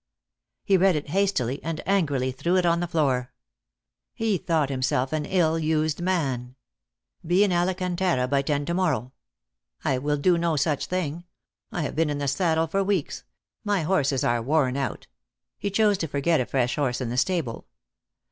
[0.63, 3.29] He read it hastily, and angrily threw it on th^ floor.
[4.15, 6.55] He thought himself an ill used man!"
[7.23, 9.11] Be in Alcan tara by ten to morrow!"
[9.85, 12.83] I will do no such thinw f *& I have been in the saddle for
[12.83, 13.25] weeks.
[13.63, 15.05] My horses are worn out,"
[15.59, 17.67] (he chose to forget a fresh horse in the stable.)